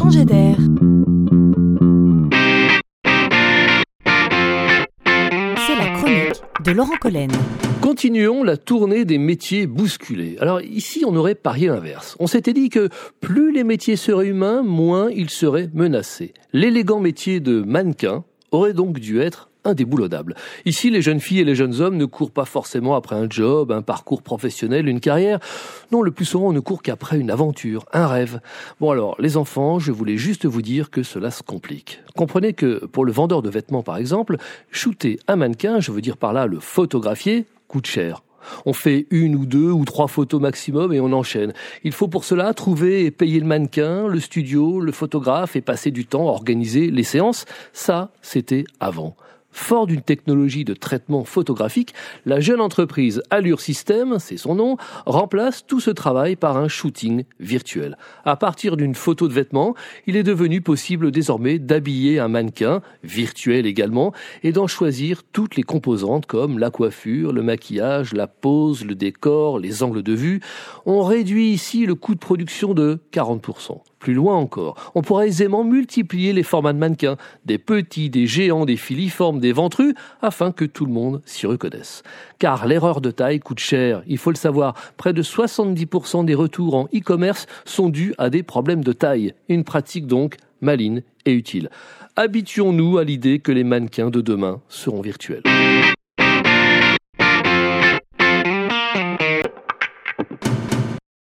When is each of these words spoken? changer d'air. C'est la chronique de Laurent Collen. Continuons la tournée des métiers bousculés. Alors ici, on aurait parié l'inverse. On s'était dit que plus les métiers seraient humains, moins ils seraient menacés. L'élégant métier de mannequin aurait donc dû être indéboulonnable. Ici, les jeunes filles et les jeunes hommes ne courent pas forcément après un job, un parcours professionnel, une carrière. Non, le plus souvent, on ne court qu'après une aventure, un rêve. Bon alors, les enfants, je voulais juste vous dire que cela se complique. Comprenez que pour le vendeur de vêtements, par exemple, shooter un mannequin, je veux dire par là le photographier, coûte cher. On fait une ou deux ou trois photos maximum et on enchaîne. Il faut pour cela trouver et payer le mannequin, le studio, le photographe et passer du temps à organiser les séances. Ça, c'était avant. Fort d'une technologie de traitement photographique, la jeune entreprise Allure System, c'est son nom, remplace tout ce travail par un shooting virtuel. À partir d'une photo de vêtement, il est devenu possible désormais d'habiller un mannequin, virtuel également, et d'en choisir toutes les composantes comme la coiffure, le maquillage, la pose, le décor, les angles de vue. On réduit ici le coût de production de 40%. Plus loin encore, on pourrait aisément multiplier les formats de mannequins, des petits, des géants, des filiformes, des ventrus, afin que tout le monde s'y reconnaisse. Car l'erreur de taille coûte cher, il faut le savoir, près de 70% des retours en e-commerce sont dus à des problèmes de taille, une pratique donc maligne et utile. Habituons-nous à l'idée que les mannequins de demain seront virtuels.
changer 0.00 0.24
d'air. 0.24 0.56
C'est 5.66 5.76
la 5.76 5.88
chronique 5.94 6.42
de 6.64 6.72
Laurent 6.72 6.96
Collen. 6.98 7.30
Continuons 7.82 8.42
la 8.42 8.56
tournée 8.56 9.04
des 9.04 9.18
métiers 9.18 9.66
bousculés. 9.66 10.36
Alors 10.40 10.62
ici, 10.62 11.04
on 11.06 11.14
aurait 11.16 11.34
parié 11.34 11.68
l'inverse. 11.68 12.16
On 12.18 12.26
s'était 12.26 12.54
dit 12.54 12.70
que 12.70 12.88
plus 13.20 13.52
les 13.52 13.62
métiers 13.62 13.96
seraient 13.96 14.28
humains, 14.28 14.62
moins 14.62 15.10
ils 15.10 15.28
seraient 15.28 15.68
menacés. 15.74 16.32
L'élégant 16.54 17.00
métier 17.00 17.40
de 17.40 17.60
mannequin 17.60 18.24
aurait 18.52 18.72
donc 18.72 19.00
dû 19.00 19.20
être 19.20 19.49
indéboulonnable. 19.64 20.34
Ici, 20.64 20.90
les 20.90 21.02
jeunes 21.02 21.20
filles 21.20 21.40
et 21.40 21.44
les 21.44 21.54
jeunes 21.54 21.80
hommes 21.80 21.96
ne 21.96 22.04
courent 22.04 22.30
pas 22.30 22.44
forcément 22.44 22.94
après 22.94 23.16
un 23.16 23.28
job, 23.28 23.72
un 23.72 23.82
parcours 23.82 24.22
professionnel, 24.22 24.88
une 24.88 25.00
carrière. 25.00 25.38
Non, 25.92 26.02
le 26.02 26.10
plus 26.10 26.24
souvent, 26.24 26.48
on 26.48 26.52
ne 26.52 26.60
court 26.60 26.82
qu'après 26.82 27.18
une 27.18 27.30
aventure, 27.30 27.84
un 27.92 28.06
rêve. 28.06 28.40
Bon 28.80 28.90
alors, 28.90 29.16
les 29.18 29.36
enfants, 29.36 29.78
je 29.78 29.92
voulais 29.92 30.16
juste 30.16 30.46
vous 30.46 30.62
dire 30.62 30.90
que 30.90 31.02
cela 31.02 31.30
se 31.30 31.42
complique. 31.42 32.00
Comprenez 32.16 32.52
que 32.52 32.86
pour 32.86 33.04
le 33.04 33.12
vendeur 33.12 33.42
de 33.42 33.50
vêtements, 33.50 33.82
par 33.82 33.96
exemple, 33.96 34.36
shooter 34.70 35.18
un 35.28 35.36
mannequin, 35.36 35.80
je 35.80 35.92
veux 35.92 36.00
dire 36.00 36.16
par 36.16 36.32
là 36.32 36.46
le 36.46 36.60
photographier, 36.60 37.46
coûte 37.68 37.86
cher. 37.86 38.22
On 38.66 38.72
fait 38.72 39.06
une 39.10 39.36
ou 39.36 39.46
deux 39.46 39.70
ou 39.70 39.84
trois 39.84 40.08
photos 40.08 40.40
maximum 40.40 40.92
et 40.92 41.00
on 41.00 41.12
enchaîne. 41.12 41.52
Il 41.84 41.92
faut 41.92 42.08
pour 42.08 42.24
cela 42.24 42.52
trouver 42.54 43.04
et 43.04 43.10
payer 43.10 43.40
le 43.40 43.46
mannequin, 43.46 44.06
le 44.06 44.20
studio, 44.20 44.80
le 44.80 44.92
photographe 44.92 45.56
et 45.56 45.60
passer 45.60 45.90
du 45.90 46.06
temps 46.06 46.28
à 46.28 46.32
organiser 46.32 46.90
les 46.90 47.04
séances. 47.04 47.44
Ça, 47.72 48.10
c'était 48.22 48.64
avant. 48.80 49.16
Fort 49.52 49.86
d'une 49.86 50.02
technologie 50.02 50.64
de 50.64 50.74
traitement 50.74 51.24
photographique, 51.24 51.92
la 52.24 52.40
jeune 52.40 52.60
entreprise 52.60 53.22
Allure 53.30 53.60
System, 53.60 54.18
c'est 54.18 54.36
son 54.36 54.54
nom, 54.54 54.76
remplace 55.06 55.66
tout 55.66 55.80
ce 55.80 55.90
travail 55.90 56.36
par 56.36 56.56
un 56.56 56.68
shooting 56.68 57.24
virtuel. 57.40 57.96
À 58.24 58.36
partir 58.36 58.76
d'une 58.76 58.94
photo 58.94 59.26
de 59.26 59.32
vêtement, 59.32 59.74
il 60.06 60.16
est 60.16 60.22
devenu 60.22 60.60
possible 60.60 61.10
désormais 61.10 61.58
d'habiller 61.58 62.20
un 62.20 62.28
mannequin, 62.28 62.80
virtuel 63.02 63.66
également, 63.66 64.12
et 64.42 64.52
d'en 64.52 64.66
choisir 64.66 65.22
toutes 65.32 65.56
les 65.56 65.62
composantes 65.62 66.26
comme 66.26 66.58
la 66.58 66.70
coiffure, 66.70 67.32
le 67.32 67.42
maquillage, 67.42 68.12
la 68.12 68.26
pose, 68.26 68.84
le 68.84 68.94
décor, 68.94 69.58
les 69.58 69.82
angles 69.82 70.02
de 70.02 70.14
vue. 70.14 70.40
On 70.86 71.02
réduit 71.02 71.50
ici 71.50 71.86
le 71.86 71.94
coût 71.94 72.14
de 72.14 72.20
production 72.20 72.74
de 72.74 73.00
40%. 73.12 73.80
Plus 74.00 74.14
loin 74.14 74.34
encore, 74.34 74.92
on 74.94 75.02
pourrait 75.02 75.28
aisément 75.28 75.62
multiplier 75.62 76.32
les 76.32 76.42
formats 76.42 76.72
de 76.72 76.78
mannequins, 76.78 77.18
des 77.44 77.58
petits, 77.58 78.08
des 78.08 78.26
géants, 78.26 78.64
des 78.64 78.78
filiformes, 78.78 79.40
des 79.40 79.52
ventrus, 79.52 79.94
afin 80.22 80.52
que 80.52 80.64
tout 80.64 80.86
le 80.86 80.92
monde 80.92 81.20
s'y 81.26 81.46
reconnaisse. 81.46 82.02
Car 82.38 82.66
l'erreur 82.66 83.02
de 83.02 83.10
taille 83.10 83.40
coûte 83.40 83.60
cher, 83.60 84.02
il 84.06 84.16
faut 84.16 84.30
le 84.30 84.36
savoir, 84.36 84.72
près 84.96 85.12
de 85.12 85.22
70% 85.22 86.24
des 86.24 86.34
retours 86.34 86.76
en 86.76 86.84
e-commerce 86.94 87.46
sont 87.66 87.90
dus 87.90 88.14
à 88.16 88.30
des 88.30 88.42
problèmes 88.42 88.82
de 88.82 88.94
taille, 88.94 89.34
une 89.50 89.64
pratique 89.64 90.06
donc 90.06 90.36
maligne 90.62 91.02
et 91.26 91.32
utile. 91.32 91.68
Habituons-nous 92.16 92.96
à 92.96 93.04
l'idée 93.04 93.38
que 93.38 93.52
les 93.52 93.64
mannequins 93.64 94.10
de 94.10 94.22
demain 94.22 94.62
seront 94.70 95.02
virtuels. 95.02 95.42